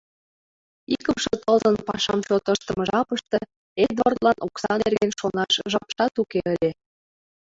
[0.95, 3.39] Икымше тылзын пашам чот ыштыме жапыште
[3.83, 6.71] Эдвардлан окса нерген шонаш жапшат уке ыле.